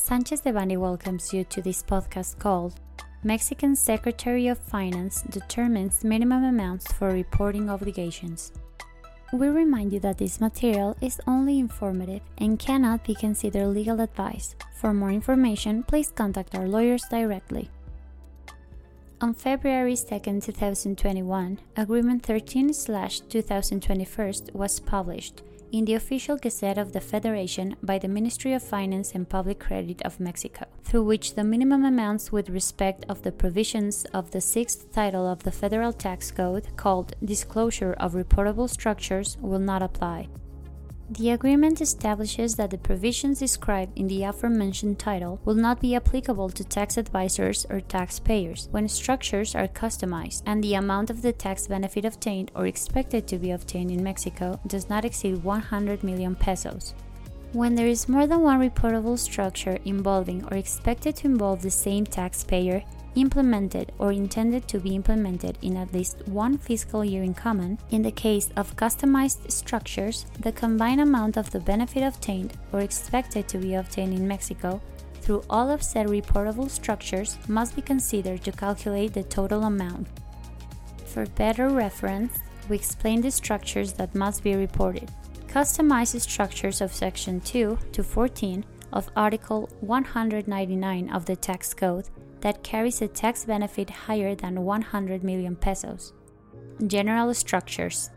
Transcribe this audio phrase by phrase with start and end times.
[0.00, 2.80] Sanchez Devanny welcomes you to this podcast called
[3.24, 8.52] Mexican Secretary of Finance determines minimum amounts for reporting obligations.
[9.32, 14.54] We remind you that this material is only informative and cannot be considered legal advice.
[14.76, 17.68] For more information, please contact our lawyers directly.
[19.20, 25.42] On February 2, 2021, Agreement 13 2021 was published
[25.72, 30.00] in the official Gazette of the Federation by the Ministry of Finance and Public Credit
[30.02, 34.92] of Mexico, through which the minimum amounts with respect of the provisions of the sixth
[34.92, 40.28] title of the Federal Tax Code, called Disclosure of Reportable Structures, will not apply.
[41.10, 46.50] The agreement establishes that the provisions described in the aforementioned title will not be applicable
[46.50, 51.66] to tax advisors or taxpayers when structures are customized and the amount of the tax
[51.66, 56.92] benefit obtained or expected to be obtained in Mexico does not exceed 100 million pesos.
[57.54, 62.04] When there is more than one reportable structure involving or expected to involve the same
[62.04, 67.78] taxpayer, implemented or intended to be implemented in at least one fiscal year in common,
[67.90, 73.48] in the case of customized structures, the combined amount of the benefit obtained or expected
[73.48, 74.80] to be obtained in Mexico
[75.22, 80.06] through all of said reportable structures must be considered to calculate the total amount.
[81.06, 82.38] For better reference,
[82.68, 85.10] we explain the structures that must be reported.
[85.48, 92.10] Customized structures of Section 2 to 14 of Article 199 of the Tax Code
[92.42, 96.12] that carries a tax benefit higher than 100 million pesos.
[96.86, 98.10] General structures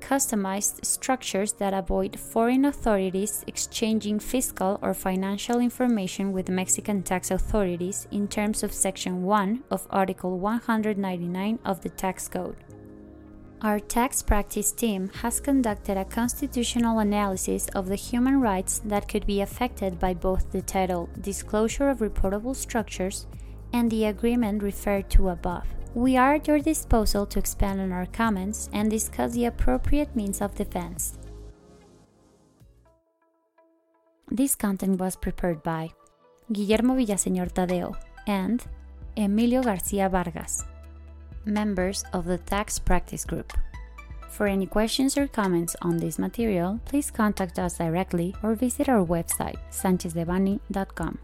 [0.00, 8.08] customized structures that avoid foreign authorities exchanging fiscal or financial information with Mexican tax authorities
[8.10, 12.56] in terms of Section 1 of Article 199 of the Tax Code.
[13.62, 19.26] Our tax practice team has conducted a constitutional analysis of the human rights that could
[19.26, 23.26] be affected by both the title Disclosure of Reportable Structures
[23.74, 25.66] and the agreement referred to above.
[25.94, 30.40] We are at your disposal to expand on our comments and discuss the appropriate means
[30.40, 31.18] of defense.
[34.30, 35.90] This content was prepared by
[36.50, 37.94] Guillermo Villaseñor Tadeo
[38.26, 38.64] and
[39.18, 40.64] Emilio Garcia Vargas,
[41.50, 43.52] members of the Tax Practice Group.
[44.30, 49.04] For any questions or comments on this material, please contact us directly or visit our
[49.04, 51.18] website, sanchezdevanny.com.